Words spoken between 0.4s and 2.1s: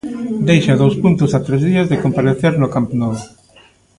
Deixa dous puntos a tres días de